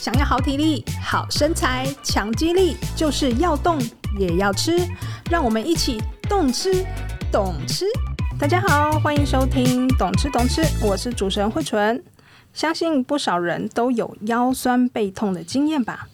[0.00, 3.78] 想要好体力、好身材、强肌力，就是要动
[4.18, 4.78] 也要吃。
[5.30, 6.82] 让我们一起动吃、
[7.30, 7.84] 懂吃。
[8.38, 12.02] 大家好，欢迎收听《懂吃懂吃》，我是主持人慧纯。
[12.54, 16.08] 相信不少人都有腰酸背痛的经验吧。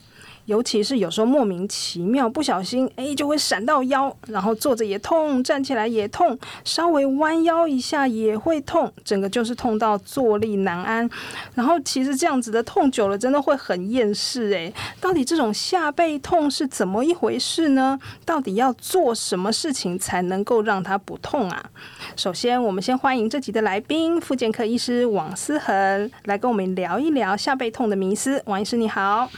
[0.46, 11.08] 尤其是有时候莫名其妙不小心，哎，就会闪到腰，然后坐着也痛，站起来也痛，稍微弯腰一下也会痛，整个就是痛到坐立难安。
[11.54, 14.72] 然后其实这样子的痛久了，真的会很厌世哎。
[15.00, 17.98] 到底这种下背痛是怎么一回事呢？
[18.24, 21.70] 到底要做什么事情才能够让它不痛啊？
[22.14, 28.40] 首先，我们先欢迎这集的来宾，复健科医师王思恒，来跟我们聊一聊下背痛的迷思。
[28.46, 29.28] 王医师你好。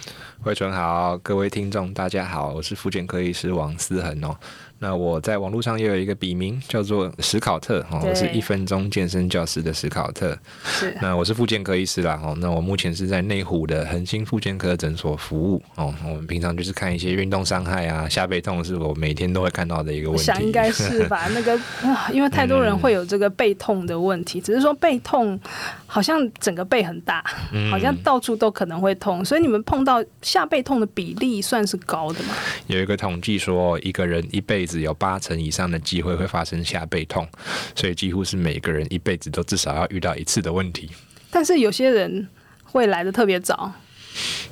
[0.49, 4.35] 慧纯好，各位听众大家好，我是复健科医师王思恒哦。
[4.81, 10.39] 那我在网络上也有一个笔名，叫做史考特哦，我是一分钟健身教师的史考特。
[10.65, 10.97] 是。
[11.03, 12.37] 那我是复健科医师啦哦。
[12.41, 15.93] 那我目前是在内湖的恒星复健科诊所服务哦。
[16.05, 20.25] 我们平常就是看一些运动伤害啊，下背痛是我每天都会看到的一个问题。
[20.25, 21.27] 想应该是吧？
[21.35, 25.39] 那个啊，因为太多人会有这个背痛的问题，嗯、只是说背痛
[25.87, 27.25] 好像整个背很大，
[27.69, 32.35] 好像到处都可能会痛，所以你们碰到下背痛的比例算是高的吗？
[32.69, 34.79] 有一个统计说，一个人一辈子。
[34.79, 37.27] 只有八成以上的机会会发生下背痛，
[37.75, 40.91] 所以几乎是每个人一辈子都至少要遇到一次的问题。
[41.31, 42.29] 但是有些人
[42.63, 43.73] 会来的特别早。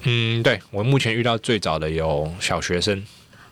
[0.05, 3.05] 嗯，对，我目前遇到最早的有小学生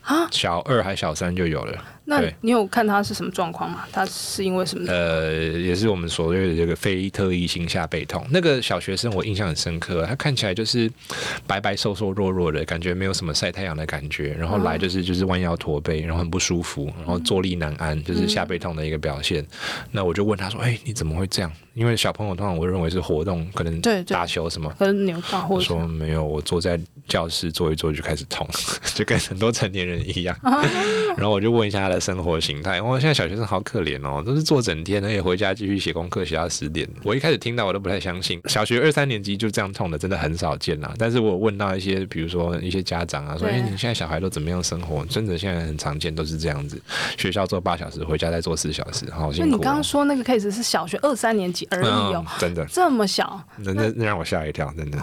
[0.03, 1.85] 啊，小二还小三就有了。
[2.07, 3.85] 那你有看他是什么状况吗？
[3.91, 4.87] 他是因为什么？
[4.93, 8.25] 呃，也是我们所谓的这个非特异性下背痛。
[8.31, 10.91] 那个小学生我印象很深刻，他看起来就是
[11.47, 19.43] 白白瘦瘦弱弱的，感觉没有什么晒太阳的感觉，然后来就是就是弯腰驼背，然后很不舒服，然后坐立难安，就是下背痛的一个表现。
[19.43, 19.49] 嗯、
[19.91, 28.49] 那我就问他说：“哎、欸，你怎么会这样？”因为小朋友通常我认为是活动，可能打球什么，可能扭到或者说没有，我坐在教室坐一坐就开始痛，
[28.95, 30.37] 就跟很多成年人一样。
[30.43, 30.63] 啊、
[31.17, 36.89] 然后我就问一下他的生活形态，哇，现在小学生好可怜哦，都是坐整天，而且回家继续写功课写到十点。
[37.03, 40.93] 我一开始听到我都不太相信，小学二三年级就这样痛的，真的很少见啦。
[40.99, 45.05] 但是我问到一些，比如说一些家长啊，说，哎，你现在小孩都怎么样生活？
[45.07, 46.81] 真的现在很常见，都是这样子，
[47.17, 49.51] 学校做八小时，回家再做四小时，好辛苦。
[49.51, 52.25] 那你刚刚说那个 case 是小学二三年级而已哦。
[52.27, 54.99] 嗯真的这么小，那那那让我吓一跳，真的。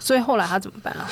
[0.00, 1.08] 所以后来他怎么办啊？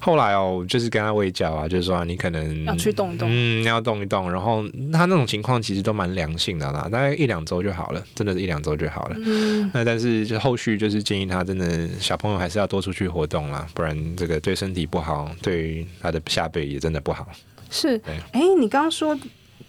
[0.00, 4.30] 后来哦，就是跟他喂教啊，就是说你可能要去动一动，嗯，要动一动。
[4.30, 9.16] 然后他那种情况其实都蛮良性的啦，大概一两周就好了，真的是一两周就好了。
[9.24, 17.26] 嗯，那但是就后续就是建议他真的小朋友还是要多出去活动啦，不然这个对身体不好，对于他的下背也真的不好。
[17.70, 17.98] 是，
[18.32, 19.16] 哎，你刚刚说。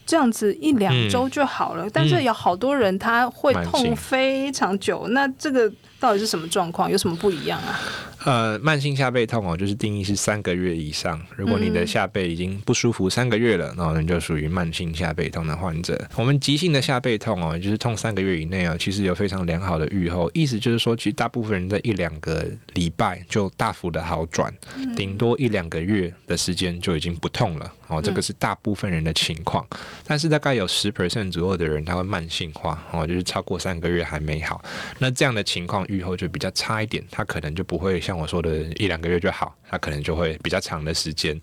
[0.06, 5.72] 这样子一两周就好了，嗯，但是有好多人他会痛非常久，嗯，那这个
[6.04, 6.92] 到底是什么状况？
[6.92, 7.80] 有什么不一样啊？
[8.26, 11.22] 呃，慢性下背痛哦，就是定义是三个月以上。
[11.38, 15.98] 如果你的下背已经不舒服三个月了，那、嗯、你就属于慢性下背痛的患者。
[16.18, 20.30] 我们急性的下背痛哦，就是痛三个月以内啊，其实有非常良好的预后。
[20.34, 24.54] 意思就是说，其实大部分人在一两个礼拜就大幅的好转，
[24.98, 27.72] 顶多一两个月的时间就已经不痛了。
[27.88, 29.66] 哦，这个是大部分人的情况。
[30.06, 34.64] 但是大概有十 percent 左右的人，他会慢性化哦，就是超过三个月还没好。
[35.00, 38.18] 那这样的情况愈后就比较差一点，他可能就不会像。
[38.18, 41.40] 我说的一两个月就好，他可能就会比较长的时间。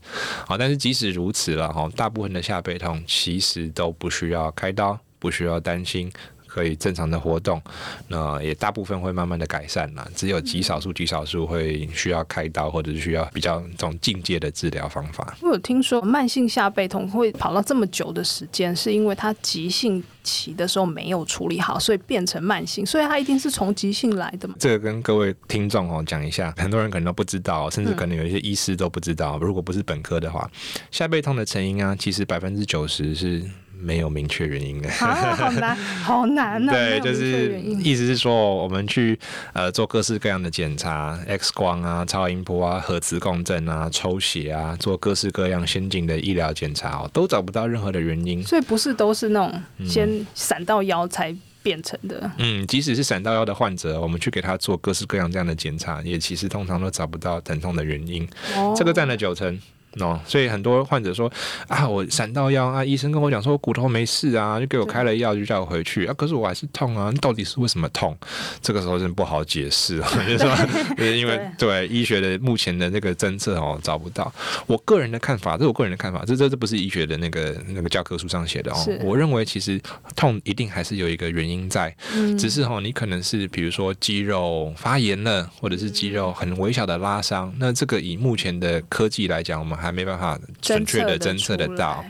[0.46, 6.10] 好，但是即使如此了哈，大部分的下背痛其实都不需要开刀，不需要担心。
[6.50, 7.62] 可以正常的活动，
[8.08, 10.06] 那也大部分会慢慢的改善啦。
[10.16, 15.36] 只有极少数、极少数会需要开刀，或者是需要比较这种进阶的治疗方法。
[15.40, 24.56] 我有听说慢性下背痛会跑到这么久的时间，是因为它急性期的时候没有处理好，所以变成慢性，所以它一定是从急性来的嘛。
[24.58, 29.38] 这个跟各位听众哦讲一下，很多人可能都不知道，甚至可能有一些医师都不知道。
[29.38, 30.50] 如果不是本科的话，
[30.90, 33.48] 下背痛的成因啊，其实百分之九十是。
[33.82, 36.72] 没有明确原因的，啊，好难，好难啊！
[36.72, 39.18] 对，就是意思是说，我们去
[39.52, 48.42] 呃做各式各样的检查，X 光啊、超音波啊、核磁共振啊、抽血啊，做各式各样先进的医疗检查哦，都找不到任何的原因。
[48.42, 52.30] 所以不是都是那种先闪到腰才变成的。
[52.38, 58.28] 嗯，即使是闪到腰的患者，我们去给他做各式各样这样的检查，也其实通常都找不到疼痛的原因。
[58.56, 59.58] 哦，这个占了九成。
[59.98, 61.30] 哦，所以很多患者说
[61.66, 68.16] 啊，我闪到腰啊，医生跟我讲说我骨头没事啊，就给我开了药，就叫我回去啊，可是我还是痛啊，到底是为什么痛？
[68.62, 70.56] 这个时候真不好解释啊， 就是说，
[70.96, 74.32] 就是因为对，对医学的目前的那个侦测哦找不到。
[74.66, 78.76] 我个人的看法，这是我个人的看法，这这这不是医学的那个那个教科书上写的哦。
[79.02, 79.80] 我认为其实
[80.14, 92.04] 痛一定还是有一个原因在，嗯、只是哈、哦，你可能是比如说肌肉发炎了，或者是肌肉很微小的拉伤，那这个以目前的科技来讲，我们还没办法准确的侦测得到，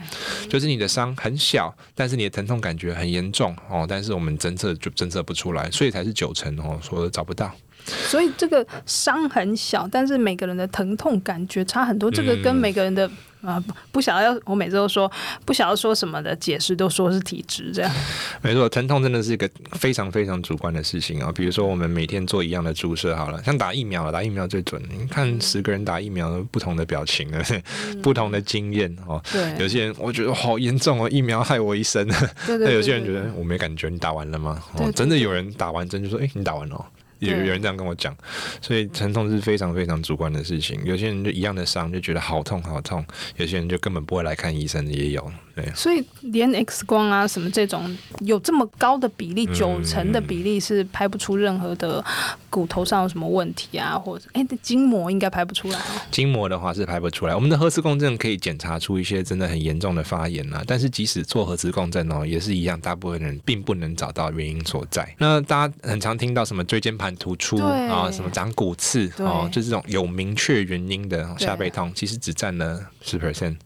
[0.49, 7.51] 就是你的伤很小，但是你的疼痛感觉很严重哦，但是我们侦测就侦测不出来，所以才是九成哦，说找不到。
[7.85, 13.09] 所以这个伤很小，但是每个人的疼痛感觉差很多，这个跟每个人的。
[13.41, 15.11] 啊，不不晓得要，我每次都说
[15.45, 17.91] 不想要说什么的解释，都说是体质这样。
[18.41, 21.31] 没错，疼痛真的是一个非常非常主观的事情啊。
[21.33, 24.81] 比如说，我们每天做一样的注射好了，像打疫苗，打疫苗最准。
[24.91, 29.21] 你看十个人打疫苗，不同的表情啊， 嗯、不同的经验哦。
[29.31, 32.07] 对， 有些人我觉得好严重哦，疫苗害我一生。
[32.45, 32.75] 对对，对，对，对。
[32.75, 34.61] 有些人觉得我没感觉，你打完了吗？
[34.77, 36.85] 对，真的有人打完针就说，哎，你打完了。
[37.29, 38.15] 有有人这样跟我讲，
[38.61, 40.79] 所以疼痛是非常非常主观的事情。
[40.83, 43.05] 有些人就一样的伤就觉得好痛好痛，
[43.37, 45.31] 有些人就根本不会来看医生的也有。
[45.55, 52.03] 对，所以连 X 光啊什么这种有这么高的比例，九成的比例是拍不出任何的
[52.49, 55.79] 骨头上有什么问题啊，或者哎，筋膜应该拍不出来。
[56.09, 57.35] 筋膜的话是拍不出来。
[57.35, 65.13] 我们的核磁共振可以检查出一些真的很严重的发炎啊，但是即使做核磁共振哦，也是一样，大部分人并不能找到原因所在。
[65.17, 73.57] 那大家很常听到什么椎间盘突出啊，什么长骨刺哦，就这种有明确原因的下背痛，其实只占了十 percent。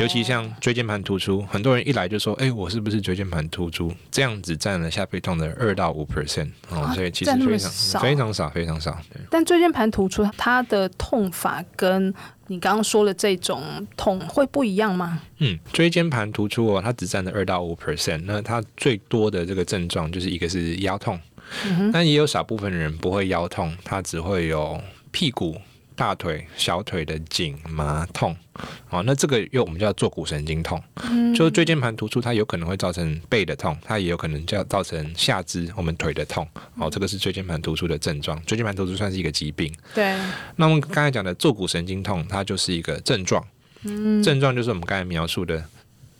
[0.00, 7.70] 尤其像椎间盘突出，很多人一来就说：“哎、欸，我是不是椎间盘突出？”这样子占了下背痛的二到五 percent 哦，所以其实非常
[8.00, 8.90] 非常少，非常少。
[9.12, 9.22] 对。
[9.30, 12.12] 但椎间盘突出它的痛法跟
[12.48, 13.62] 你刚刚说的这种
[13.96, 15.20] 痛会不一样吗？
[15.38, 21.18] 嗯，椎间盘突出哦，它只占了二到五 percent，那它最多的这个症状就是一个是腰痛，
[21.64, 24.80] 嗯、但也有少部分人不会腰痛，它只会有
[25.12, 25.56] 屁股。
[25.98, 28.34] 大腿、小腿的紧麻痛，
[28.88, 38.40] 哦，那这个又我们叫坐骨神经痛，嗯、就是椎间盘突出，它有可能会造成背的痛，它也有可能叫造成下肢我们腿的痛，哦，这个是椎间盘突出的症状。
[38.44, 40.16] 椎间盘突出算是一个疾病，对。
[40.54, 43.44] 那我们刚才讲的坐骨神经痛，它就是一个症状，
[43.82, 45.64] 嗯、症状就是我们刚才描述的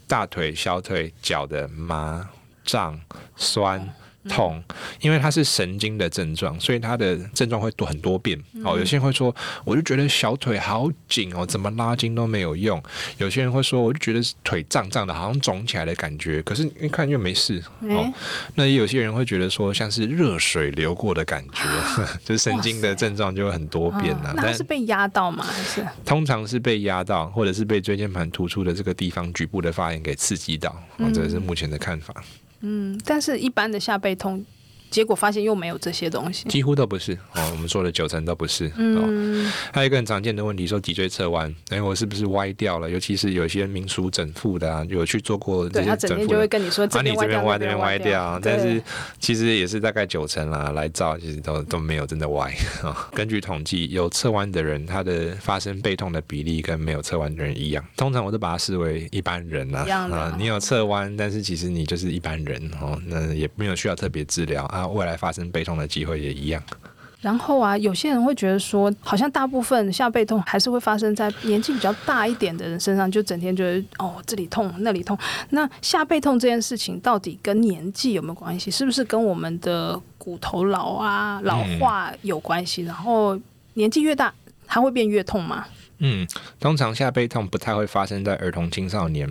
[0.08, 2.28] 大腿、小腿、脚的麻、
[2.64, 3.00] 胀、
[3.36, 3.94] 酸。
[4.28, 4.62] 痛，
[5.00, 8.38] 因为它是神经的症状，所以它的症状会多很多变。
[8.64, 9.34] 哦，有些人会说，
[9.64, 12.82] 我就觉得小腿好紧哦，怎么拉筋都没有用。
[13.18, 17.62] 有些人会说，我就觉得腿胀胀的，好像肿起来的感觉，可是一看又没事。
[17.80, 18.12] 哦，
[18.54, 21.64] 那也有些人会觉得说，像是热水流过的感觉，
[22.24, 24.32] 就是神经的症状就会很多变呢。
[24.36, 25.44] 那是被压到吗？
[25.44, 30.70] 还是通常是被压到，或者是被椎间盘突出的这个地方局部的发炎给刺激到。
[30.98, 32.14] 哦，这是目前的看法。
[32.16, 34.44] 嗯，嗯但是一般的下背痛。
[34.90, 37.48] 结果发现又没有这些东西，几乎都不是哦。
[37.50, 38.70] 我们说的九成都不是。
[38.76, 42.88] 嗯，还有一个很常见的问题，说脊椎侧弯，哎，我是不是歪掉了？
[42.88, 48.38] 尤其是有些民俗整复的啊，有去做过这些整复的，他整天就会跟你说，啊，你这边歪，这边歪掉。
[48.42, 48.82] 但是
[49.18, 52.54] 其实也是大概九成啦，来照其实都都没有真的歪。
[53.12, 57.84] 根据统计，有侧弯的人，他的发生背痛的比例跟没有侧弯的人一样。
[57.96, 59.86] 通常我都把它视为一般人啦。
[59.88, 64.64] 啊，你有侧弯，但是其实你就是一般人哦，那也没有需要特别治疗。
[64.66, 66.62] 啊，未来发生背痛的机会也一样。
[67.20, 75.18] 然后啊，有些人会觉得说，好像大部分下背痛还是会发生在年纪比较大一点的人身上，就整天觉得哦这里痛那里痛。
[75.50, 78.70] 那下背痛这件事情到底跟年纪有没有关系？
[78.70, 82.84] 是不是跟我们的骨头老啊老化有关系？
[82.84, 83.36] 然后
[83.74, 84.32] 年纪越大，
[84.68, 85.66] 它会变越痛吗？
[85.98, 86.26] 嗯，
[86.60, 89.28] 通常下背痛不太会发生在儿童青少年，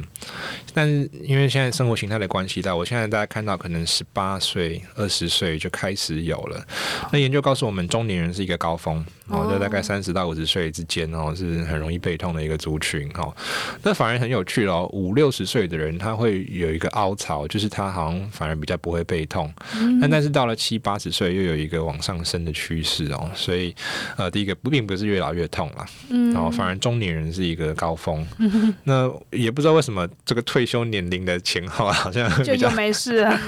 [0.74, 6.66] 但是因为现在生活形态的关系，到我现在大家看到可能十八岁、二十岁就开始有了。
[7.12, 9.06] 那研究告诉我们，中年人是一个高峰。
[9.28, 13.34] 哦，就大概三十到五十岁之间哦，是很容易背痛的一个族群哦。
[13.84, 19.52] 那反而很有趣哦，五六十岁的人他会有一个凹槽，就是他好像反而比较不会背痛。
[19.76, 20.00] 嗯。
[20.00, 23.76] 但但是到了七八十岁又有一个往上升的趋势哦，所以
[24.16, 28.26] 呃，第一个不并不是越老越痛啦，嗯，然后反而中年人是一个高峰。
[28.40, 28.74] 嗯。
[28.84, 33.40] 那也不知道为什么这个退休年龄的前后好像就就没事了。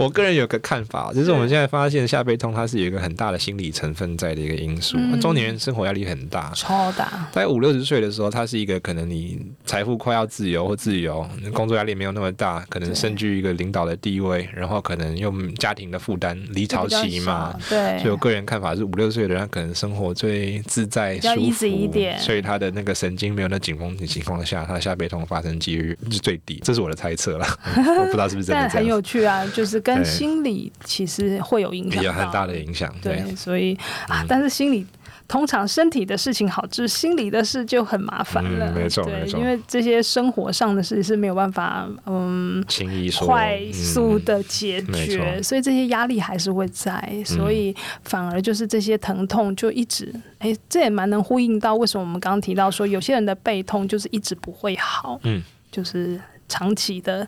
[0.00, 4.96] 我个人有个看法，就是我们现在发现下背痛，它是有一个很大的心理成分在的一个因素。
[4.98, 7.28] 嗯、中年人生活压力很大，超大。
[7.32, 17.54] 在五六十岁的时候，他是一个可能你财富快要自由或自由，工作压力没有那么大，可能身居一个领导的地位，然后可能用家庭的负担离巢期嘛。
[17.68, 17.98] 对。
[17.98, 26.58] 所以我个人看法是，五六岁的人可能生活最自在、舒服一点，所以他的那个神经没有那紧绷的情况下，他的下背痛发生几率是最低。
[26.64, 28.62] 这是我的猜测了， 我不知道是不是真的。
[28.62, 32.92] 但很有趣啊，就是跟心理其实会有影响，有很大的影响。
[33.02, 33.74] 对，对，所以
[34.08, 34.86] 啊，但是心理。
[35.28, 38.72] 通常身体的事情好治，心理的事就很麻烦了。
[38.72, 57.24] 嗯、没错，对，没错，因为这些生活上的事是没有办法，嗯，轻易快速的解决，嗯、所以这些压力还是会在，嗯、所以反而就是这些疼痛就一直，哎，这也蛮能呼应到为什么我们刚刚提到说，有些人的背痛就是一直不会好，嗯，就是长期的。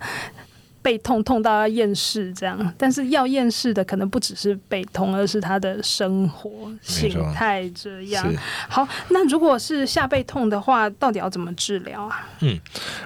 [0.82, 6.50] 背痛痛到要厌世这样，但是要厌世的可能不只是背痛，而是他的生活
[6.82, 8.30] 形态这样。
[8.68, 12.28] 好，那如果是下背痛的话，到底要怎么治疗啊？
[12.40, 12.60] 嗯，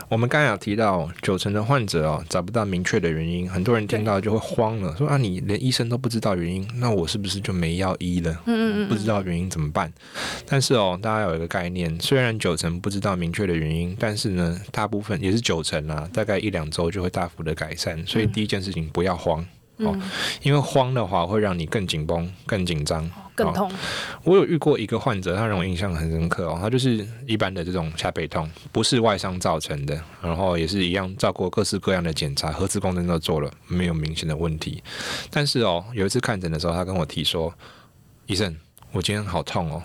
[0.09, 8.33] 我们刚才有提到，九成的患者哦找不到明确的原因，很多人听到就会慌了，说啊，你连医生都不知道原因，那我是不是就没药医了？
[8.47, 9.93] 嗯嗯嗯，不知道原因怎么办？
[10.49, 17.66] 但是哦，大家有一个概念，虽然九成不知道明确的原因，但是呢，大部分也是九成啊，大概一两周就会大幅的改。
[17.67, 19.45] 改善，所以第一件事情不要慌、
[19.79, 19.99] 嗯、哦，
[20.43, 23.75] 因为慌的话会让你更紧绷、更紧张、更痛、哦。
[24.23, 34.81] 我有遇过一个患者，他让我印象很深刻哦，他就是一般的这种下背痛，不是外伤造成的，然后也是一样照过各式各样的检查，核磁共振都做了，没有明显的问题。
[35.31, 37.53] 但是哦，有一次看诊的时候，他跟我提说
[38.27, 38.57] ：“医生，
[38.93, 39.83] 我今天好痛哦，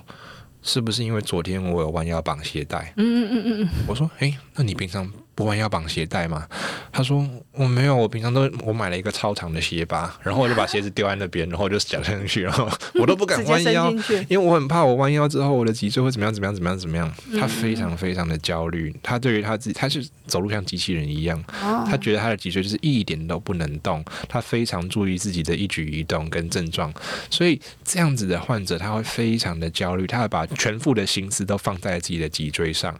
[0.61, 6.47] 是不是因为昨天我有弯腰绑鞋带？”嗯嗯嗯嗯嗯，我说：“诶，那你平常？”不弯腰绑鞋带吗？
[6.91, 12.69] 他说我没有，我平常都我买了一个超长的鞋拔， 然后我就把鞋子丢在那边，然后就夹上去，然后
[12.99, 13.89] 我都不敢弯腰，
[14.27, 17.11] 因为我很怕我弯腰之后我的脊椎会怎么样怎么样怎么样怎么样。
[17.39, 26.93] 他非常非常的焦虑，他对于他自己，他是走路像机器人一样，他觉得他的脊椎就是一点都不能动，他非常注意自己的一举一动跟症状，
[27.29, 32.93] 所以这样子的患者他会非常的焦虑，他会把全副的心思都放在自己的脊椎上，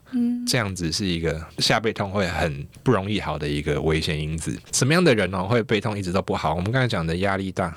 [0.48, 2.21] 这样子是一个下背痛会。
[2.22, 4.56] 会很不容易好的一个危险因子。
[4.72, 6.54] 什么样的人呢、哦、会背痛一直都不好？
[6.54, 7.76] 我们刚才讲的压力大。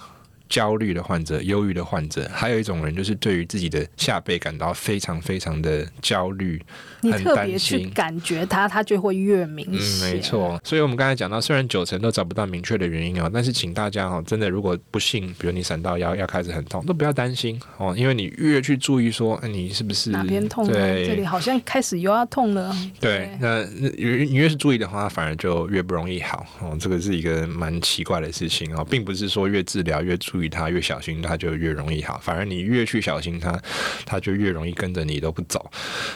[0.54, 6.62] 焦虑的患者、忧郁的患者，还有一种人就是对于自己的下背感到非常非常的焦虑，
[7.00, 10.08] 你特别去感觉它，它就会越明显。
[10.08, 10.60] 嗯，没错。
[10.62, 20.68] 所以我们刚才讲到，虽然九成都找不到明确的原因哦，但是请大家哦，真的如果不幸，比如你闪到腰，要开始很痛，都不要担心哦，因为你越去注意说，哎，你是不是哪边痛？
[20.68, 22.72] 对，这里好像开始又要痛了。
[23.00, 23.62] 对，对那
[23.96, 26.76] 越你越是注意的话，反而就越不容易好哦。
[26.78, 32.18] 这个是一个蛮奇怪的事情哦，并不是说越治疗越注意它越小心，它就越容易好。
[32.22, 33.58] 反而你越去小心它，
[34.04, 35.70] 它就越容易跟着你都不走。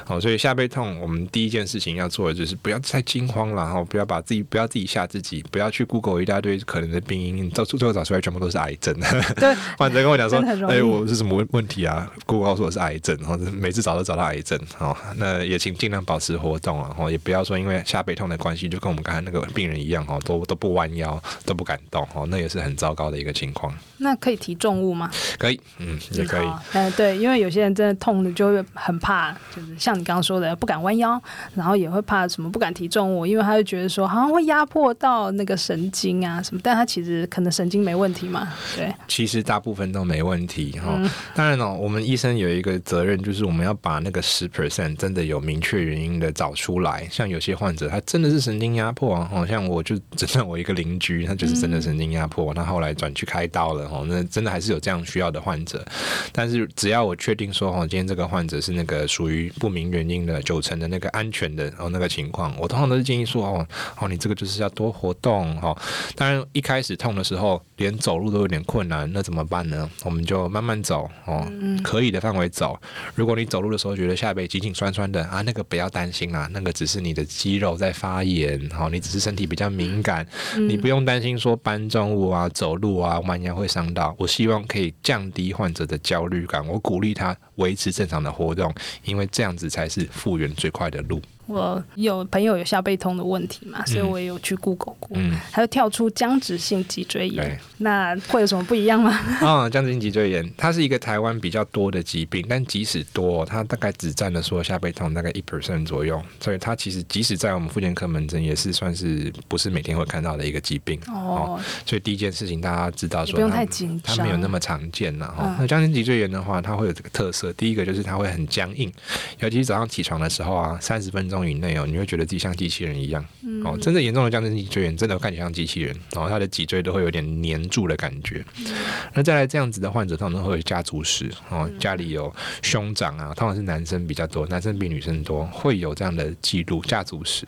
[0.04, 8.94] 好，所以下背痛，我们第一件事情要做的就是不要太惊慌了，然后不要把自己不要自己吓自己，不要去 Google 一大堆可能的病因，到最后找出来全部都是癌症。
[9.36, 14.58] 对， 患者跟我讲说：“哎、欸，我是什么问题啊？”Google 告诉我是癌症，然后每次找都找到癌症。
[14.76, 23.72] 好，那也请尽量保持活动啊，然后也不要说因为下背痛的关系，就跟我们刚才那个病人一样哦，都都不弯腰，都不敢动哦，那也是很糟糕的一个情况。
[23.98, 25.10] 那可以提重物吗？
[25.38, 26.48] 可以，嗯，也可以。
[26.72, 31.20] 嗯，对，因为有些人真的痛的就会很怕，就是像你刚刚说的，不敢弯腰，
[31.54, 38.92] 然后也会怕什么不敢提重物，因为他就觉得说好像会压迫到那个神经啊什么，但他其实可能神经没问题嘛，对。
[39.06, 40.94] 其实大部分都没问题哈。
[40.96, 47.06] 嗯、当然了，我们医生有一个责任，就是我们要把那个十 percent 真的有明确原因的找出来。
[47.10, 53.88] 像有些患者他真的是神经压迫啊，好像我就 诊断我一个邻居，他就是真的神经压迫，他、嗯、后来转去开刀了。
[53.98, 55.84] 哦，那真的还是有这样需要的患者，
[56.32, 63.66] 但是只要我确定说，哦，今天这个患者是那个属于不明原因的九成的那个安全的哦那个情况，我通常都是建议说，哦，
[63.98, 65.78] 哦，你这个就是要多活动，哈、哦。
[66.14, 69.90] 当然一开始痛的时候，连走路都有点困难，那怎么办呢？
[70.04, 71.46] 我们就慢慢走，哦，
[71.82, 72.78] 可以的范围走。
[73.14, 80.26] 如果你走路的时候觉得下背紧紧酸酸的啊，那个不要担心啊，那个只是你的肌肉在发炎，哦，你只是身体比较敏感，
[80.68, 83.87] 你不用担心说搬重物啊、走路啊、弯腰会伤。
[83.92, 86.66] 到，我希望可以降低患者的焦虑感。
[86.66, 91.20] 我鼓励他维持正常的活动，因为这样子才是复原最快的路。
[91.48, 99.10] 我有朋友有下背痛的问题嘛，所以我也有去 Google 过，嗯，还有跳出僵直性脊椎炎，那会有什么不一样吗？
[99.40, 111.58] 啊，僵直性脊椎炎，它是一个台湾比较多的疾病，但即使多，它大概只占了说下背痛大概一 percent 左右，所以它其实即使在我们妇健科门诊也是算是不是每天会看到的一个疾病哦。
[111.86, 115.44] 所以第一件事情大家知道说不用太紧张，它没有那么常见了哈。
[115.44, 118.92] 嗯、那僵直性脊椎炎的话，它会有这个特色，第一个就是它会很僵硬，
[119.38, 123.24] 尤其是早上起床的时候啊，三十分钟以内哦，你会觉得自己像机器人一样。
[123.64, 128.44] 哦，真正严重的僵直性脊椎炎真的看起来像机器人，然后他的脊椎都会有点黏住的感觉。
[128.58, 128.66] 嗯、
[129.14, 137.46] 那再来这样子的患者，通常会有家族史哦，家里有兄长啊，通常是男生比较多，男生比女生多，会有这样的记录家族史。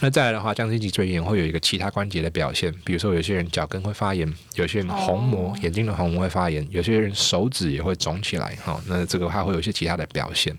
[0.00, 8.54] 那再来的话，僵直性脊椎炎会有一个其他关节的表现，比如说有些人脚跟会发炎，有些人虹膜、眼睛的虹膜会发炎，有些人手指也会肿起来。
[8.64, 10.54] 哈，那这个话会有一些其他的表现。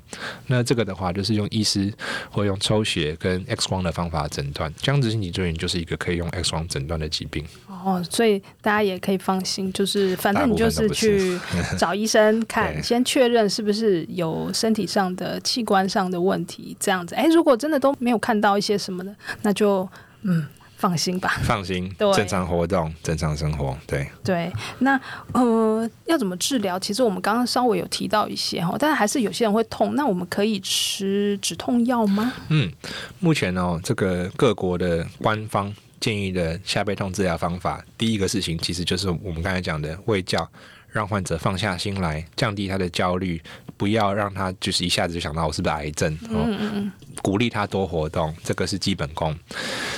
[0.48, 1.94] 那这个的话，就是用医师
[2.30, 4.72] 会用抽血跟 X 光的方法诊断。
[4.78, 11.40] 僵直性脊椎炎就是一个可以用 X 光诊断的疾病哦，所以大家也可以放心，就是反正你就是去
[11.80, 17.16] 找医生看，先确认是不是有身体上的器官上的问题，这样子。
[17.16, 19.90] 哎，如果真的都没有看到一些什么的，那就
[20.22, 20.46] 嗯。
[20.80, 24.52] 放心吧，放心，对正常活动，正常生活，对对。
[24.80, 25.00] 那
[25.34, 26.80] 呃，要怎么治疗？
[26.80, 29.94] 其实我们刚刚稍微有提到一些哈，但是还是有些人会痛。
[29.96, 32.32] 那我们可以吃止痛药吗？
[32.48, 32.72] 嗯，
[33.20, 40.50] 目前哦，这个各国的官方建议的下背痛治疗方法，第一个事情其实就是我们刚才讲的胃教。
[40.92, 43.40] 让患者放下心来，降低他的焦虑，
[43.80, 46.14] 不要让他就是一下子就想到我是不是癌症。
[46.26, 49.34] 哦、嗯嗯嗯，鼓励他多活动，这个是基本功。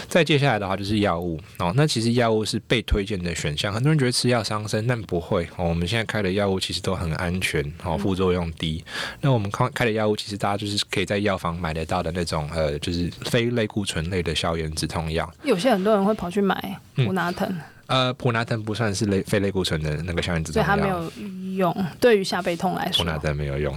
[0.08, 3.74] 再接下来的话就是药物哦，那其实药物是被推荐的选项。
[3.74, 5.66] 很多人觉得吃药伤身，但不会哦。
[5.66, 8.84] 我们现在开的药物其实都很安全哦，副作用低。
[8.86, 15.28] 嗯、那我们开开的药物其实大家就是可以在药房买得到的那种呃，就是非类固醇类的消炎止痛药。
[15.44, 17.48] 有些很多人会跑去买普拿疼。
[17.50, 21.12] 嗯呃，普拿疼不算是类非类固醇的那个消炎止痛药，它没有
[21.56, 21.76] 用。
[22.00, 23.76] 对于下背痛来说，普拿疼没有用。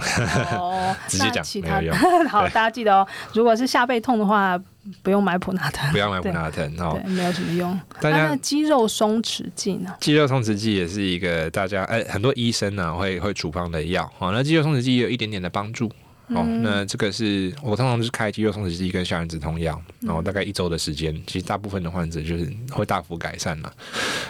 [0.57, 1.95] 哦， 直接讲没有用。
[2.27, 4.59] 好，大家记得哦，如果是下背痛的话，
[5.01, 7.79] 不用买普拿疼，不要买普拿疼哦，对，没有什么用。
[7.99, 9.93] 大家那肌肉松弛剂呢？
[9.99, 14.09] 肌肉松弛剂也是一个大家哎，很多医生呢会会处方的药。
[14.17, 15.91] 好，那肌肉松弛剂也有一点点的帮助。
[16.29, 23.71] 哦，那这个是我通常就是开肌肉松弛剂跟消炎止痛药，然后大概一周的时间，其实大部分的患者就是会大幅改善了。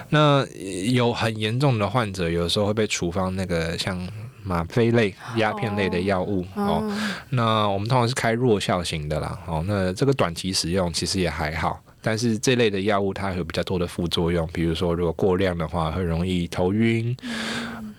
[0.09, 0.45] 那
[0.91, 3.97] 有很严重的患者，有时候会被处方那个像
[4.43, 6.83] 吗啡类、鸦片类的药物哦。
[7.29, 9.39] 那我们通常是开弱效型的啦。
[9.47, 17.15] 哦，那这个短期使用其实也还好，但是这类的药物它有比较多的副作用，比如说如果过量的话，会容易头晕。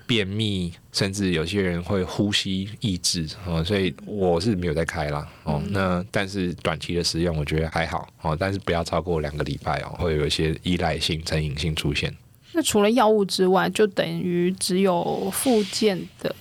[0.06, 5.60] 便秘，甚至有些人会呼吸抑制哦，所以我是没有在开啦哦。
[5.64, 12.14] 嗯、那但是短期的使用，我觉得还好哦，但是不要超过两个礼拜哦，会有一些依赖性、成瘾性出现。
[12.52, 16.34] 那除了药物之外，就等于只有附件的。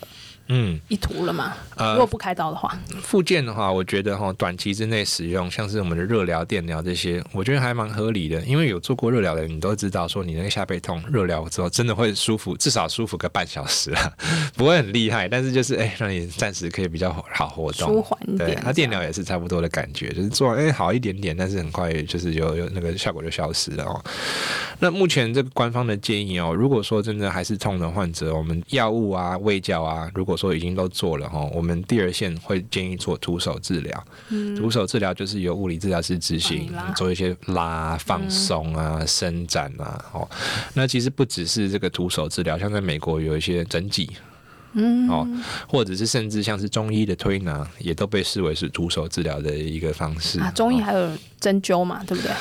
[0.48, 1.54] 嗯，一图了嘛？
[1.76, 8.40] 呃，如果不开刀的话，附件的话，我觉得哈，短期之内使用，像是我们的热疗、电疗这些，我觉得还蛮合理的。
[8.42, 14.14] 因为有做过热疗的人，你都知道，说你那个下背痛，热疗之后真的会舒服，至少舒服个半小时啊，
[14.56, 18.52] 不会很厉害，但是就是哎、欸，让你暂时可以比较好活动，舒缓一点。
[18.52, 24.04] 对，它电疗也是差不多的感觉，就是做哎、欸、好一点点，但是很快就是有有那个效果就消失了哦。
[24.80, 34.08] 那目前这个官方的建议哦，如果说真的还是痛的患者，我们药物啊、胃教啊，如果说已经都做了哈，我们第二线会建议做徒手治疗。
[34.30, 40.04] 嗯，徒手治疗就是由物理治疗师执行，做一些拉、放松啊、嗯、伸展啊。
[40.14, 40.30] 哦，
[40.74, 44.10] 那其实不只是这个徒手治疗，像在美国有一些整脊。
[44.78, 45.26] 嗯，哦，
[45.70, 50.52] 或者是甚至像是中医的推拿，也都被视为是徒手治疗的一个方式啊。
[50.52, 52.32] 中医还有针灸嘛，哦、对不对？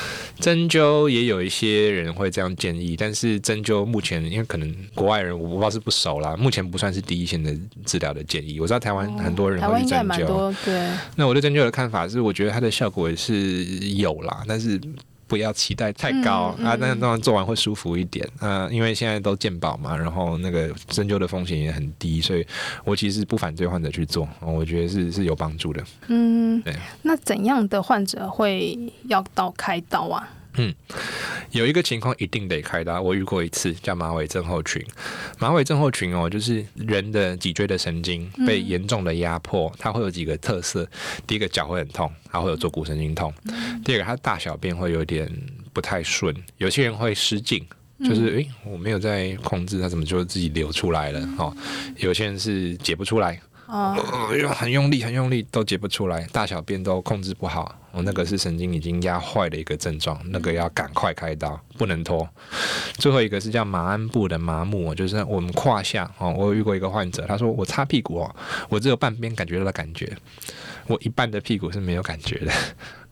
[0.41, 8.59] 针灸也有一些人会这样建议，但是针灸目前因为可能国外人我不知道是不熟啦，目前不算是第一线的治疗的建议。
[8.61, 10.91] 我知道台湾很多人会去针灸，哦、台湾蛮多，对。
[11.17, 13.65] 那我对针灸的看法是，我觉得它的效果也是
[13.97, 14.81] 有啦，但是。
[15.27, 16.77] 不要期待太高、嗯嗯、啊！
[16.81, 22.47] 但是当然做完会舒服一点啊，因为现在都健保嘛，然后那个针灸的风险也很低，所以
[22.85, 25.85] 我其实不反对患者去做，我觉得是是有帮助的。
[26.09, 26.75] 嗯，对。
[27.03, 30.29] 那怎样的患者会要到开刀啊？
[30.57, 30.73] 嗯，
[31.51, 34.85] 有一个情况一定得开刀，我遇过一次，叫马尾症候群。
[35.39, 40.89] 马尾症候群哦，就是人的脊椎的神经被严重的压迫，嗯、它会有几个特色。
[41.27, 43.35] 第一个脚会很痛，它会有坐骨神经痛。
[43.47, 45.29] 嗯、第二个，它大小便会有点
[45.73, 47.67] 不太顺，有些人会失禁，
[48.05, 51.29] 就是诶，我没有在控制，它怎么就自己流出来了？
[51.37, 51.57] 哦，
[51.97, 53.41] 有些人是解不出来。
[53.67, 53.97] 哦，
[54.31, 57.75] 呃，很用力，很用力都解不出来，大小便都控制不好。
[57.93, 62.29] 我那个是神经已经压坏的一个症状，那个要赶快开刀，不能拖。
[62.95, 68.37] 最后一个是叫马鞍部的麻木，就是我们胯下哦，我遇过一个患者，他说我擦屁股哦，
[68.69, 70.13] 我只有半边感觉到的感觉，
[70.89, 72.53] 我一半的屁股是没有感觉的。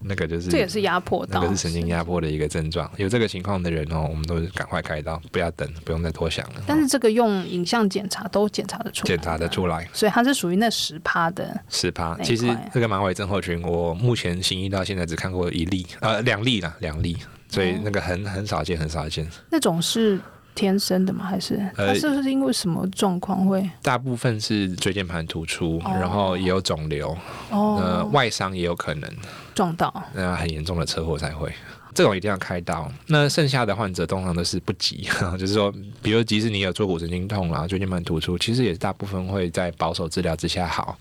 [0.04, 2.90] 那个就是，这也是压迫到，那个是神经压迫的一个症状。
[2.96, 6.62] 有这个情况的人哦，我们都是赶快开刀，不要等，不用再多想了。
[6.66, 12.16] 但是这个用影像检查都检查得出来，检查得出来，所以它是属于那十趴的十趴。
[12.22, 17.16] 其实这个马尾症候群，我目前行医到现在只看过一例，呃，两例啦，两例，
[17.48, 19.26] 所以那个很很少见，很少见。
[19.50, 20.18] 那种是。
[20.54, 21.24] 天生的吗？
[21.24, 23.68] 还是它是不是因为什么状况会？
[23.82, 27.16] 大部分是椎间盘突出，哦、然后也有肿瘤，
[27.50, 29.10] 哦、呃，外伤也有可能
[29.54, 31.52] 撞到，那很严重的车祸才会，
[31.94, 32.90] 这种一定要开刀。
[33.06, 40.96] 那剩下的患者通常都是不急， 就是说，比如即使你有坐骨神经痛啊，椎间盘突出，其实也大部分会在保守治疗之下好，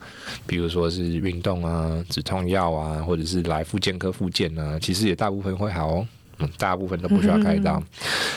[0.47, 6.07] 比如说是运动啊、止痛药啊，或者是来复健科复健啊，其实也大部分会好哦。
[6.57, 7.81] 大部分都不需要开刀，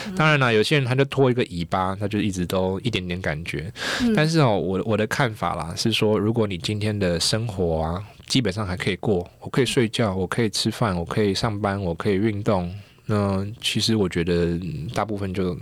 [0.07, 3.71] 嗯、当然了，有些人他就拖一个尾巴，他就一直都一点点感觉。
[4.01, 12.73] 嗯、但是哦，我我的看法啦是说，如果你今天的生活啊，基本上还可以过，我可以睡觉，我可以吃饭，我可以上班，我可以运动，
[13.05, 14.59] 那其实我觉得
[14.93, 15.57] 大部分就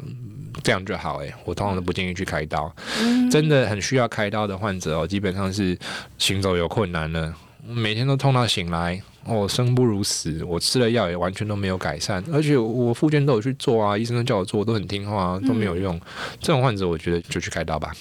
[0.64, 1.18] 这样就好。
[1.18, 2.74] 诶，我通常都不建议去开刀。
[3.02, 5.78] 嗯、真的很需要开刀的患者哦，基本上是
[6.18, 7.34] 行走有困难了，
[7.66, 9.02] 每天都痛到醒来。
[9.26, 15.96] 哦，生不如死，我吃了药也完全都没有改善，而且我复健都有去做啊，医生都叫我做，我都很听话，都没有用。
[15.96, 16.02] 嗯、
[16.42, 17.94] 这种患者，我觉得就去开刀吧。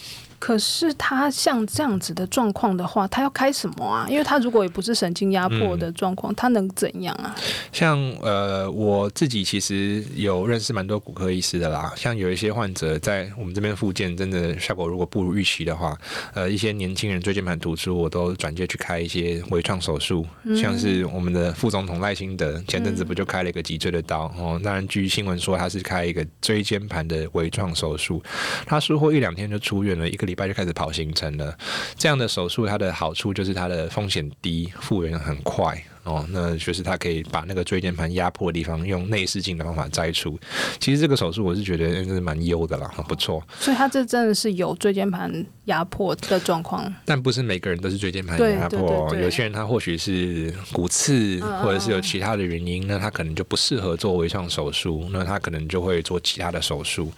[0.43, 4.09] 可是他像这样子的状况的话，他要开什么啊？
[4.11, 7.33] 因为他如果也不是神经压迫的状况，嗯、他能怎样啊？
[7.71, 11.93] 像呃，我自己其实有认识蛮多骨科医师的啦。
[11.95, 15.97] 像有一些患者在我们这边复健，真的效果如果不如预期的话，
[16.35, 20.27] 呃，一些年轻人椎间盘突出，我都转介去开一些微创手术。
[20.43, 24.25] 嗯、像是我们的副总统赖清德前阵子不就开了一个脊椎的刀？
[24.37, 28.21] 哦，当然据新闻说他是开一个椎间盘的微创手术，
[28.67, 31.55] 他术后一两天就出院了，一个礼拜就开始跑行程了。
[31.99, 35.79] 这样的手术，它的好处就是它的风险低，复原很快。
[36.05, 40.39] 哦，那就是他可以把那个椎间盘压迫的地方用内视镜的方法摘除。
[40.81, 43.43] 其实这个手术我是觉得真是蛮优的啦，很不错。
[43.61, 45.33] 所以他这真的是有椎间盘
[45.67, 49.15] 压迫的状况，但不是每个人都是椎间盘压迫。
[49.17, 57.13] 有些人他或许是骨刺，或者是有其他的原因，那他可能就不适合做微创手术，那他可能就会做其他的手术。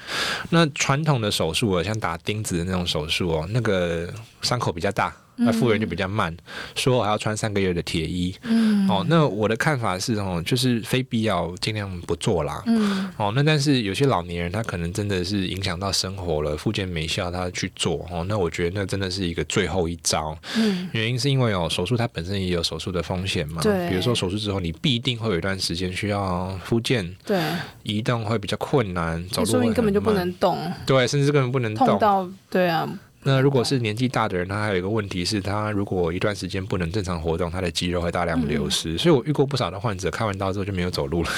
[0.51, 5.15] 那传统的手术啊，像打钉子的那种手术哦，那个伤口比较大。
[5.37, 6.37] 那复原就比较慢，
[6.75, 8.35] 说我还要穿三个月的铁衣。
[8.43, 12.63] 嗯，哦，那我的看法是哦，就是非必要尽量不做啦。
[12.67, 20.37] 嗯，哦，那但是有些老年人他可能真的是影响到生活了，复健没效，他去做哦，那我觉得那真的是一个最后一招。
[20.57, 23.61] 嗯，原因是因为哦，手术它本身也有手术的风险嘛。
[23.63, 23.89] 对。
[23.89, 27.15] 比如说手术之后，你必定会有一段时间需要复健。
[27.27, 27.41] 对。
[27.83, 29.71] 移动会比较困难，走路会很慢。
[29.71, 30.59] 你根本就不能动。
[30.87, 31.99] 对，甚至根本不能动。
[31.99, 32.89] 到对啊。
[33.25, 38.93] 那如果是年纪大的人，他还有一个问题是，他如果一段时间不能正常活动，他的肌肉会大量流失。
[38.93, 41.31] 嗯、所以我遇过不少的患者，开完刀之后就没有走路了。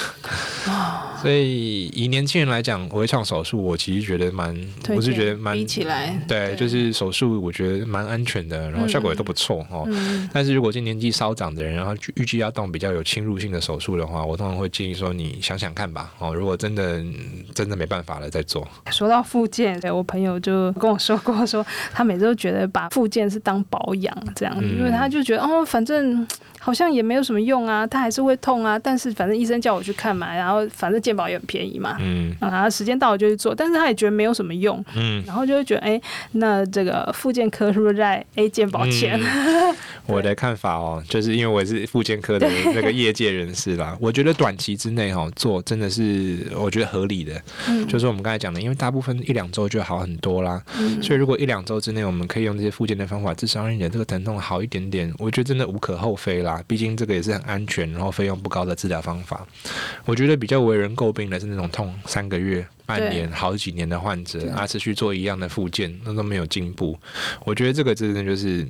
[0.67, 4.53] 哦、 所以以年轻人来讲，微创手术，我其实觉得蛮，
[4.89, 9.85] 我是觉得蛮比起来，对，对就是手术，我觉得蛮安全的，然后效果也都不错哦。
[9.87, 16.13] 嗯、但是如果是年纪稍长的人，然后预计要动比较有侵入性的手术的话，我通常会建议说，你想想看吧。
[16.19, 17.01] 哦，如果真的
[17.55, 18.67] 真的没办法了，再做。
[18.91, 21.65] 说到复健，我朋友就跟我说过说。
[21.93, 26.25] 他每次都觉得把复健是当保养这样，因为他就觉得哦，反正
[26.59, 36.01] 好像也没有什么用啊，他还是会痛啊，但是反正医生叫我去看嘛，然后反正健保也很便宜嘛，嗯，然后时间到了就去做，但是他也觉得没有什么用，嗯，然后就会觉得哎，
[36.33, 39.19] 那这个复健科是不是在 A 健保前？
[39.21, 39.75] 嗯、
[40.07, 56.56] 我的看法哦，就是因为我是复健科的那个业界人士啦，我觉得短期之内哈做真的是我觉得合理的，嗯，就是我们刚才讲的，因为大部分一两周就好很多啦，嗯，所以如果一两周之内我们可以用这些复健的方法，至少让你的这个疼痛好一点点，我觉得真的无可厚非啦。
[56.65, 59.45] 毕竟这个也是很安全，然后费用不高的治疗方法。
[60.05, 62.65] 我觉得比较为人诟病的是那种痛三个月。
[62.87, 66.97] 半年、好几年的患者，啊，持续做一样的复健，那都没有进步。
[67.43, 68.65] 我觉得这个真的就是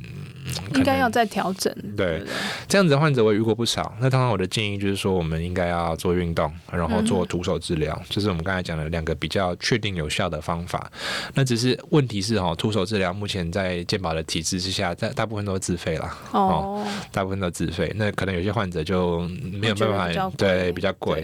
[0.74, 1.72] 应该要再调整。
[1.96, 2.24] 对，
[2.68, 3.96] 这样子的患者我也遇过不少。
[4.00, 10.92] 那当然，我的建议就是说，我们应该要做运动，然后做徒手治疗，就是我们刚才讲的两个比较确定有效的方法。
[11.36, 16.18] 那只是问题是哈，徒手治疗目前在健保的体制之下，大大部分都是自费啦。
[16.32, 17.94] 哦，大部分都自费。
[17.96, 19.20] 那可能有些患者就
[19.54, 21.24] 没有办法，对，比较贵。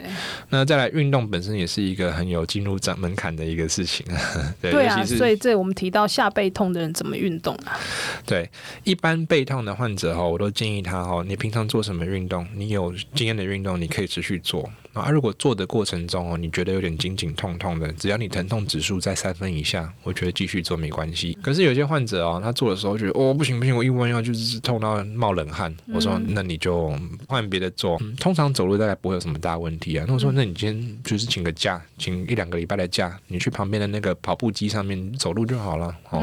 [0.49, 2.77] 那再来运动本身也是一个很有进入。
[2.91, 4.05] 门门槛的一个事情。
[4.61, 7.77] 对，对啊，所以这我们提到下背痛的人怎么运动啊？
[8.25, 8.49] 对，
[8.83, 12.47] 一般背痛的患者哈，我都建议他哈，你平常做什么运动？
[12.55, 14.69] 你有经验的运动，你可以持续做。
[14.93, 21.35] 啊，如果做的过程中哦，你觉得有点紧紧痛痛的，只要你疼痛指数在三分以下，我觉得继续做没关系。
[21.41, 25.75] 可是有些患者哦，他做的时候觉得哦不行不行，我一弯腰就是痛到冒冷汗。
[25.91, 26.95] 我说那你就
[27.27, 30.05] 换别的做，通常走路大概不会有什么大问题啊。
[30.07, 36.21] 那我说那你今天就是请个假，请一两个礼拜的假，你去旁边的那个跑步机上面走路就好了哦。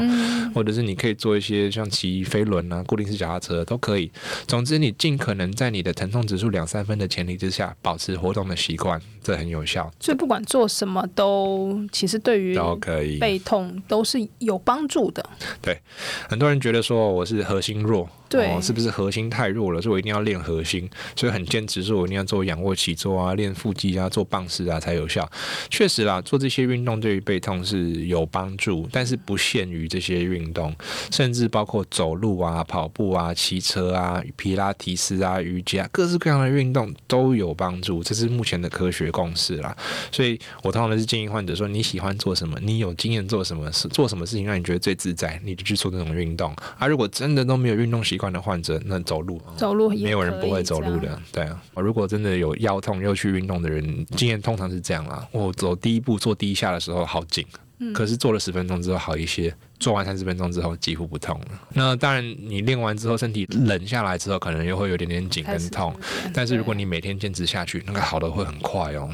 [0.55, 4.09] 或者是你可以做一些像骑飞轮啊、固定式脚踏车都可以。
[4.47, 8.55] 总之你尽可能在你的疼痛指数两三分的前提之下，保持活动的。
[8.61, 9.91] 习惯，这很有效。
[9.99, 15.25] 所以不管做什么都，其实对于都可以背痛都是有帮助的。
[15.59, 15.81] 对，
[16.29, 18.07] 很多人觉得说我是核心弱。
[18.31, 19.81] 对、哦，是不是核心太弱了？
[19.81, 25.29] 所以我一定要练核心，所以很坚持说，我一定要做仰卧起坐啊，练腹肌啊，做棒式啊才有效。
[25.69, 30.73] 确实啦，做这些运动对于背痛是有帮助，但是不限于这些运动，
[31.11, 38.01] 甚至包括走路啊、跑步啊、骑车啊、皮拉提斯啊、瑜伽，各式各样的运动都有帮助。
[38.01, 39.75] 这是目前的科学共识啦。
[40.11, 46.55] 所以我通常都是建议患者说，你喜欢做什么，你有经验做什么事，做什么事情让你觉得最自在，你就去做这种运动。
[46.77, 51.59] 啊，如果真的都没有运动习惯，惯的患者，那走路，走路没有人不会走路的，对啊。
[51.73, 55.27] 如果真的有腰痛又去运动的人，经验通常是这样啦。
[55.31, 57.43] 我走第一步做第一下的时候好紧，
[57.79, 61.47] 嗯，可是做了十分钟之后好一些，做完三十分钟之后几乎不痛了。
[61.73, 65.95] 那当然，你练完之后身体冷下来之后，可能又会有点点紧跟痛。
[66.31, 69.09] 但是如果你每天坚持下去，那个好的会很快哦。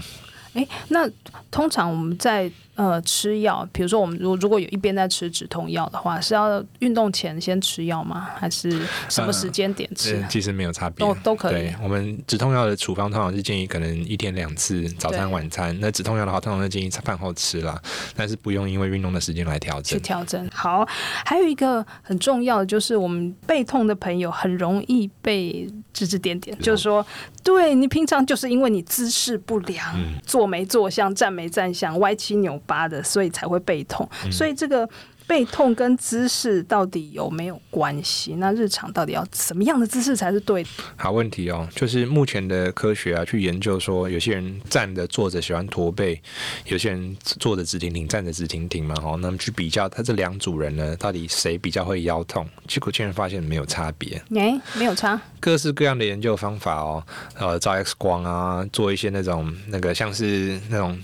[0.57, 1.09] 诶，那
[1.49, 2.51] 通常我们在。
[2.77, 8.29] 呃，吃药，比如说我们如如果有一边在吃止痛药的话，是要运动前先吃药吗？
[8.37, 8.69] 还是
[9.09, 10.17] 什么时间点吃？
[10.17, 11.53] 呃、其实没有差别，都都可以。
[11.53, 15.75] 对，我们止痛药的处方通常是建议可能一天两次，早餐晚餐。
[15.81, 17.81] 那止痛药的话，通常是建议饭后吃啦，
[18.15, 19.97] 但是不用因为运动的时间来调整。
[19.97, 20.47] 去调整。
[20.53, 20.87] 好，
[21.25, 27.03] 还有一个很重要的就是，我们背痛的朋友很容易被指指点点，就是说，
[27.47, 34.05] 对你平常就是因为你姿势不良，嗯、坐没坐相，站没站相，歪七扭八的，所以才会背痛。
[34.25, 34.87] 嗯、所以这个
[35.27, 38.35] 背痛跟姿势到底有没有关系？
[38.37, 40.69] 那日常到底要什么样的姿势才是对的？
[40.95, 46.19] 好问题哦，就是目前的科学啊，去研究说，有些人站着坐着喜欢驼背，
[46.65, 48.95] 有些人坐着直挺挺，站着直挺挺嘛。
[49.03, 52.47] 哦，那么去比较他这两组人呢，到底谁比较会腰痛？
[52.65, 54.21] 结果竟然发现没有差别。
[54.33, 55.19] 哎，没有差。
[55.41, 57.03] 各式各样的研究方法哦，
[57.35, 60.97] 呃，照 X 光啊，做一些那种那个像是那种。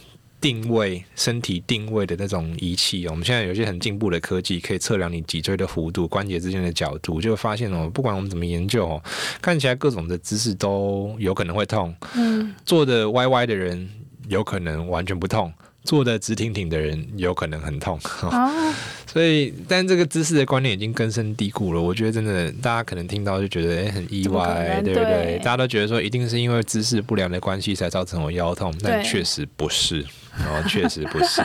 [0.43, 9.01] 定位身体定位的那种仪器，我们现在有些很进步的科技，可以测量你脊椎的弧度、关节之间的角度，就发现哦，不管我们怎么研究哦，
[9.41, 11.95] 看起来各种的姿势都有可能会痛。
[12.15, 13.89] 嗯，坐的歪歪的人
[14.27, 15.53] 有可能完全不痛，
[15.85, 17.97] 坐的直挺挺的人有可能很痛。
[18.23, 18.73] 哦，
[19.07, 21.81] 所以，但这个姿势的观念已经根深蒂固了。
[21.81, 25.05] 我觉得真的，大家可能听到就觉得哎、欸、很意外，对不对？
[25.05, 30.05] 对，大家都觉得说一定是因为姿势不良的关系才造成我腰痛，但确实不是。
[30.39, 31.41] 哦，确实不是，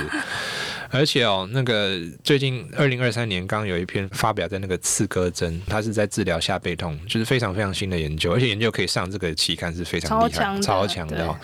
[0.91, 11.37] 而且哦，那个最近二零二三年刚有一篇发表在那个《刺胳针》，它是在治疗下背痛，就是非常非常新的研究，而且研究可以上这个期刊是非常厉害，超强的哦。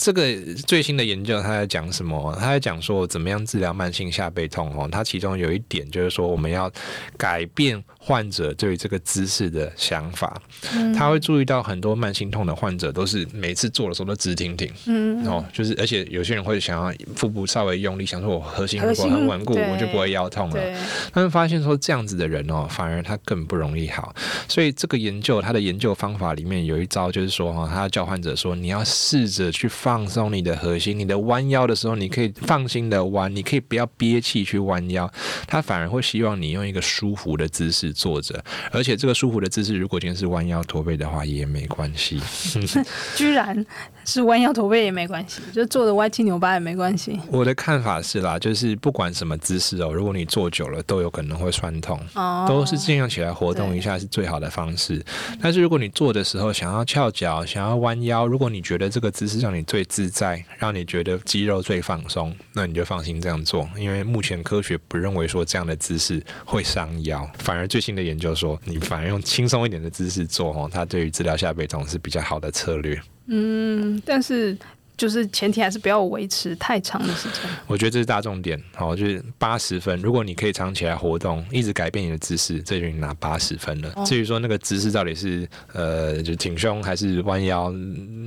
[0.00, 0.34] 这个
[0.66, 2.34] 最新的研究，他在讲什么？
[2.40, 4.88] 他在讲说怎么样治疗慢性下背痛哦。
[4.90, 6.72] 他其中有一点就是说，我们要
[7.18, 10.40] 改变患者对于这个姿势的想法。
[10.74, 10.94] 嗯。
[10.94, 14.72] 他会注意到很多慢性痛的患者都是每次做的时候都直挺挺。
[14.86, 15.22] 嗯。
[15.26, 20.78] 哦，就是而且有些人会想要腹部稍微用力，想说我核心如果很稳固，我就不会腰痛了。
[21.12, 24.14] 他们发现说这样子的人哦，反而他更不容易好。
[24.48, 29.89] 所以这个研究，他的研究方法里面有一招，就是说哈，他要教患者说，你要试着去放。
[29.90, 35.10] 放松你的核心，你的弯腰的时候，你可以放心的弯，你可以不要憋气去弯腰，
[35.48, 42.20] 他反而会希望你用一个舒服的姿势坐着，而且这个舒服的姿势，如果今天是弯腰驼背的话也没关系。
[43.18, 43.66] 居然
[44.04, 47.18] 是弯腰驼背也没关系，就坐的歪七扭八也没关系。
[47.26, 55.04] 我的看法是啦，就是不管什么姿势哦，如果你坐久了都有可能会酸痛，哦，都是尽量起来活动一下是最好的方式。
[55.42, 63.68] 但是如果你坐的时候想要翘脚，想要弯腰，如果你觉得这个姿势让你最自在，让你觉得肌肉最放松，那你就放心这样做。
[63.76, 73.00] 因为目前科学不认为说这样的姿势会伤腰，反而最新的研究说，你反而用轻松一点的姿势做哦，它对于治疗下背痛是比较好的策略。
[73.26, 74.56] 嗯，但是
[75.00, 77.40] 就是前提还是不要维持太长的时间。
[77.66, 79.98] 我觉得这是大重点，好，就是八十分。
[80.02, 83.90] 如果你可以长期来活动，一直改变你的姿势，这就你拿八十分了。
[83.96, 87.72] 哦、至于说那个姿势到底是呃，就挺胸还是弯腰，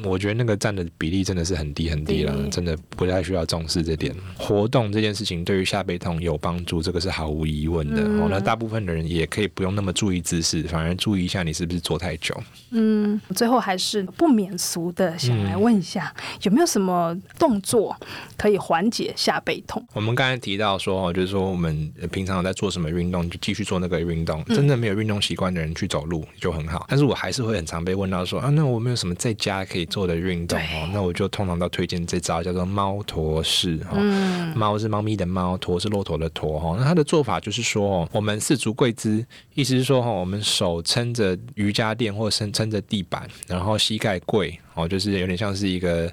[0.04, 4.12] 我觉得那个占的比例真的是很低很低了，对真的不太需要重视这点。
[4.36, 8.02] 活动这件事情对于下背痛有帮助，这个是毫无疑问的。
[8.02, 12.36] 嗯、哦，那大部分的人也可以不用那么注意姿势，反而注意一下你是不是坐太久。
[12.72, 17.96] 嗯，最后还是不免俗的想来问一下，嗯、有没有什么动作
[18.38, 19.86] 可以缓解下背痛？
[19.94, 24.44] 我们刚才提到说，就是说我们平常在做什么运动，就继续做那个运动。
[24.46, 26.86] 真的没有运动习惯的人去走路就很好。
[26.90, 30.90] 但是我还是会很常被问到说啊，那我没有什么在家可以做的运动哦？
[30.94, 33.92] 那我就通常都推荐这招叫做猫驼式哈。
[33.96, 36.76] 嗯、猫是猫咪的猫，驼是骆驼的驼哈。
[36.78, 44.60] 那它的做法就是说哦，我们四足跪姿，意思是说哈，我们手撑着瑜伽垫或撑撑着地板，然后膝盖跪。
[44.76, 46.12] 哦，就是有点像是一个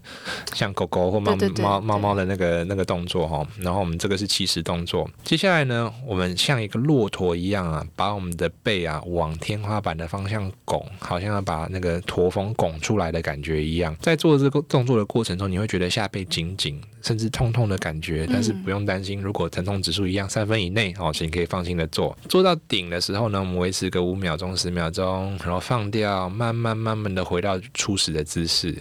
[0.55, 3.47] 像狗狗或猫猫猫猫的那个那个动作哈。
[3.59, 5.09] 然后我们这个是起始动作。
[5.25, 13.97] 接下来呢，我们像一个骆驼一样啊，把我们的背啊往天花板的方向拱，好像要把那个驼峰拱出来的感觉一样。
[14.01, 18.27] 在做这个动作的过程中，你会觉得下背紧紧，甚至痛痛的感觉。
[18.31, 22.17] 但是不用担心，如果疼痛指数一样三分以内哦，请可以放心的做。
[22.29, 28.50] 做到顶的时候呢，我们维持个五秒钟、十秒钟，然后放掉，慢慢慢慢的回到初始的姿势。
[28.51, 28.77] 是，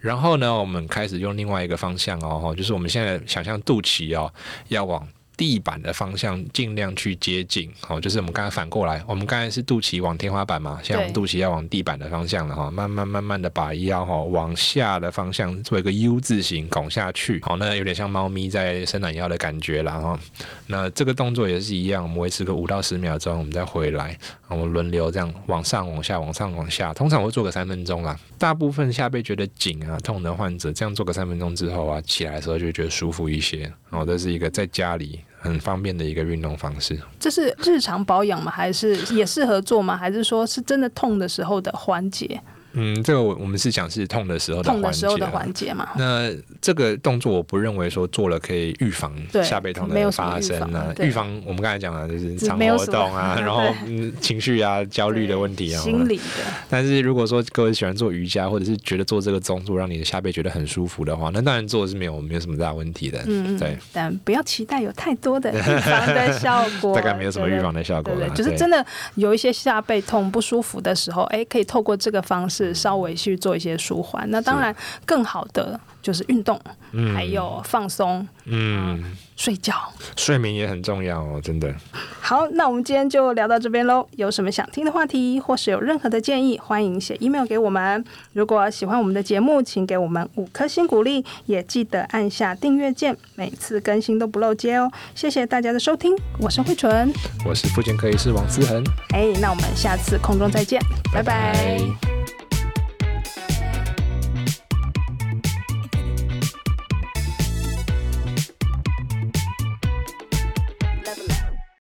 [0.00, 4.30] 然后呢，我们开始用另外一个方向哦，就是我们现在想象肚脐哦，
[4.68, 5.08] 要往。
[5.36, 20.18] 地板的方向尽量去接近，好，就是我们刚才反过来，我们刚才是肚脐往天花板嘛，现在我们肚脐要往地板的方向了哈，慢慢慢慢的把腰哈往下的方向做一个 U 字形拱下去，好，那有点像猫咪在伸懒腰的感觉了哈。
[20.66, 24.16] 那这个动作也是一样，我们维持个五到十秒钟，我们再回来，
[24.48, 28.18] 我们轮流这样往上往下往上往下，通常我会做个三分钟啦。
[28.38, 33.72] 大部分下背觉得紧啊痛的患者，这样做个三分钟之后啊，起来的时候就觉得舒服一些。
[33.94, 35.20] 哦，这是一个在家里。
[35.44, 36.98] 很方便的一个运动方式。
[37.20, 38.50] 这是日常保养吗？
[38.50, 39.94] 还是也适合做吗？
[39.94, 42.40] 还是说是真的痛的时候的缓解？
[42.74, 45.88] 嗯，这个我我们是讲是痛的时候的环节，痛的时候的环节嘛。
[45.96, 50.92] 那这个动作我不认为说做了可以预防下背痛的发生啊。
[51.00, 55.80] 预防我们刚才讲的就是常活动啊，然后嗯情绪啊、焦虑的问题啊。
[55.80, 56.22] 心理的。
[56.68, 63.22] 但是如果说各位喜欢做瑜伽，或者是觉得做这个动作让你的下背觉得很舒服的话，那当然做是没有没有什么大问题的。
[63.26, 63.78] 嗯，对。
[63.92, 66.94] 但不要期待有太多的 预防的效果。
[66.94, 68.12] 大概没有什么预防的效果。
[68.16, 68.84] 对，就是真的
[69.14, 72.63] 有一些下背痛不舒服的时候，哎，可以透过这个方式。
[72.72, 74.74] 稍微去做一些舒缓，那当然
[75.04, 76.58] 更好的就是运动，
[76.92, 79.02] 嗯还有放松，嗯，
[79.36, 79.74] 睡觉，
[80.16, 81.74] 睡眠也很重要哦，真的。
[82.20, 84.06] 好，那我们今天就聊到这边喽。
[84.16, 88.02] 有什么想听的话题，或是有任何的建议，欢迎写 email 给我们。
[88.32, 94.90] 如果喜欢我们的节目，请给我们五颗星鼓励，也记得按下订阅键，每次更新都不漏接哦。
[95.14, 97.12] 谢谢大家的收听，我是慧纯，
[97.44, 98.82] 我是复健科医师王思恒。
[99.10, 100.80] 哎，那我们下次空中再见，
[101.12, 101.52] 拜拜。
[101.52, 102.13] 拜拜。